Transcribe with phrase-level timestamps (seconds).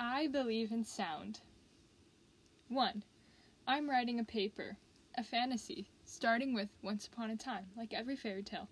[0.00, 1.40] I believe in sound.
[2.68, 3.04] 1.
[3.66, 4.76] I'm writing a paper,
[5.16, 8.68] a fantasy, starting with Once Upon a Time, like every fairy tale.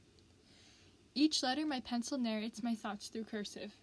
[1.14, 3.76] Each letter my pencil narrates my thoughts through cursive.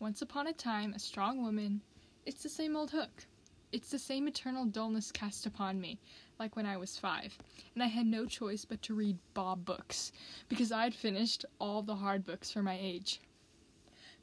[0.00, 1.82] Once upon a time, a strong woman.
[2.24, 3.26] It's the same old hook.
[3.70, 5.98] It's the same eternal dullness cast upon me,
[6.38, 7.36] like when I was five,
[7.74, 10.10] and I had no choice but to read Bob books,
[10.48, 13.20] because I'd finished all the hard books for my age.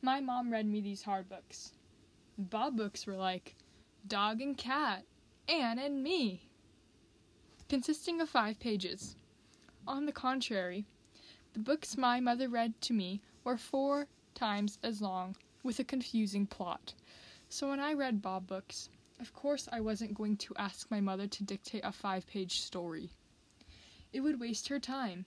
[0.02, 1.74] My mom read me these hard books.
[2.38, 3.56] Bob books were like
[4.08, 5.06] Dog and Cat,
[5.48, 6.42] Anne and Me,
[7.70, 9.16] consisting of five pages.
[9.88, 10.86] On the contrary,
[11.54, 16.48] the books my mother read to me were four times as long, with a confusing
[16.48, 16.96] plot.
[17.50, 18.90] So when I read Bob books,
[19.20, 23.12] of course I wasn't going to ask my mother to dictate a five page story.
[24.12, 25.26] It would waste her time.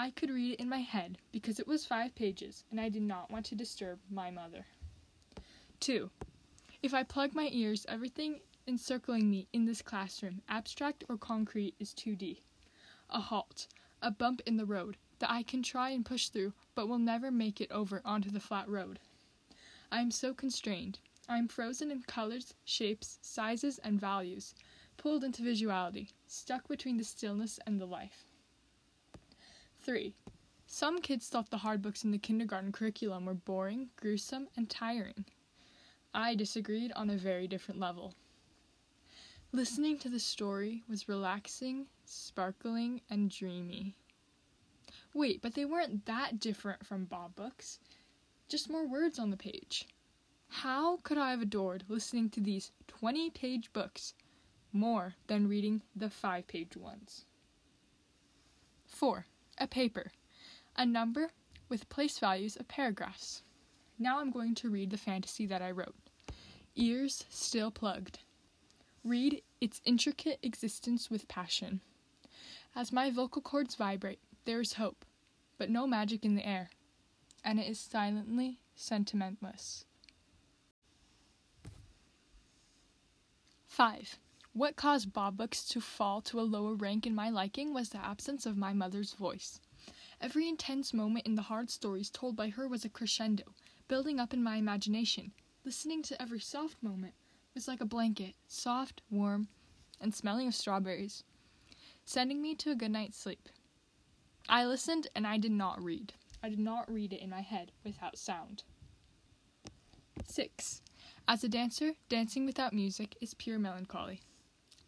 [0.00, 3.02] I could read it in my head because it was five pages and I did
[3.02, 4.66] not want to disturb my mother.
[5.78, 6.10] 2.
[6.82, 11.92] If I plug my ears, everything encircling me in this classroom, abstract or concrete, is
[11.92, 12.38] 2D.
[13.10, 13.66] A halt,
[14.00, 17.30] a bump in the road that I can try and push through but will never
[17.30, 18.98] make it over onto the flat road.
[19.92, 21.00] I am so constrained.
[21.28, 24.54] I am frozen in colors, shapes, sizes, and values,
[24.96, 28.24] pulled into visuality, stuck between the stillness and the life.
[29.82, 30.14] 3.
[30.66, 35.26] Some kids thought the hard books in the kindergarten curriculum were boring, gruesome, and tiring.
[36.12, 38.14] I disagreed on a very different level.
[39.52, 43.94] Listening to the story was relaxing, sparkling, and dreamy.
[45.12, 47.78] Wait, but they weren't that different from Bob books,
[48.48, 49.86] just more words on the page.
[50.48, 54.14] How could I have adored listening to these 20 page books
[54.72, 57.24] more than reading the 5 page ones?
[58.86, 59.26] 4.
[59.58, 60.10] A paper.
[60.76, 61.30] A number
[61.68, 63.42] with place values of paragraphs.
[64.02, 65.94] Now I'm going to read the fantasy that I wrote.
[66.74, 68.20] Ears still plugged.
[69.04, 71.82] Read its intricate existence with passion.
[72.74, 75.04] As my vocal cords vibrate, there is hope,
[75.58, 76.70] but no magic in the air,
[77.44, 79.84] and it is silently sentimentless.
[83.66, 84.18] 5.
[84.54, 88.04] What caused Bob books to fall to a lower rank in my liking was the
[88.04, 89.60] absence of my mother's voice.
[90.20, 93.54] Every intense moment in the hard stories told by her was a crescendo,
[93.88, 95.32] building up in my imagination.
[95.64, 97.14] Listening to every soft moment
[97.54, 99.48] was like a blanket, soft, warm,
[99.98, 101.24] and smelling of strawberries,
[102.04, 103.48] sending me to a good night's sleep.
[104.46, 106.12] I listened and I did not read.
[106.42, 108.64] I did not read it in my head without sound.
[110.26, 110.82] 6.
[111.26, 114.20] As a dancer, dancing without music is pure melancholy.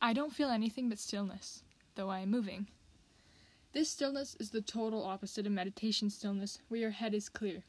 [0.00, 1.62] I don't feel anything but stillness,
[1.94, 2.66] though I am moving.
[3.72, 7.62] This stillness is the total opposite of meditation stillness, where your head is clear.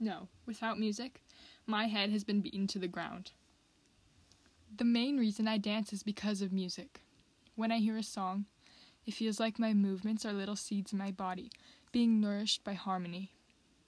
[0.00, 1.22] No, without music,
[1.66, 3.32] my head has been beaten to the ground.
[4.74, 7.02] The main reason I dance is because of music.
[7.54, 8.46] When I hear a song,
[9.04, 11.50] it feels like my movements are little seeds in my body,
[11.92, 13.32] being nourished by harmony.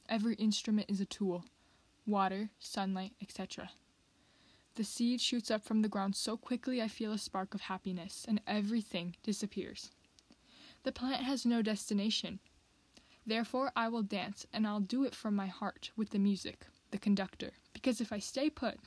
[0.07, 1.45] Every instrument is a tool
[2.07, 3.71] water, sunlight, etc.
[4.75, 8.25] The seed shoots up from the ground so quickly I feel a spark of happiness,
[8.29, 9.91] and everything disappears.
[10.85, 12.39] The plant has no destination.
[13.27, 16.99] Therefore, I will dance, and I'll do it from my heart, with the music, the
[16.99, 18.79] conductor, because if I stay put,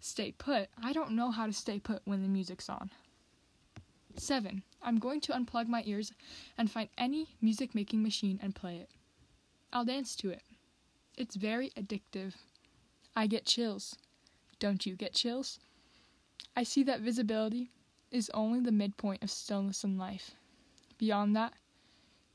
[0.00, 2.90] stay put, I don't know how to stay put when the music's on.
[4.16, 4.62] 7.
[4.82, 6.12] I'm going to unplug my ears
[6.56, 8.90] and find any music making machine and play it.
[9.72, 10.42] I'll dance to it.
[11.16, 12.34] It's very addictive.
[13.16, 13.96] I get chills.
[14.58, 15.58] Don't you get chills?
[16.56, 17.70] I see that visibility
[18.10, 20.32] is only the midpoint of stillness and life.
[20.98, 21.54] Beyond that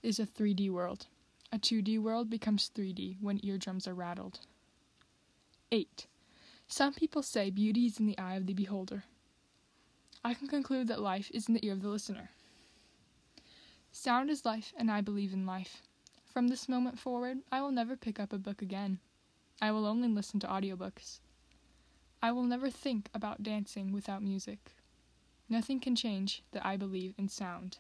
[0.04, 1.08] is a 3D world.
[1.52, 4.40] A 2D world becomes 3D when eardrums are rattled.
[5.72, 6.08] 8.
[6.68, 9.04] Some people say beauty is in the eye of the beholder.
[10.24, 12.30] I can conclude that life is in the ear of the listener.
[13.92, 15.82] Sound is life, and I believe in life.
[16.26, 19.00] From this moment forward, I will never pick up a book again.
[19.62, 21.20] I will only listen to audiobooks.
[22.22, 24.76] I will never think about dancing without music.
[25.50, 27.80] Nothing can change that I believe in sound.